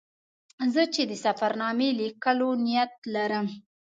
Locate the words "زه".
0.73-0.83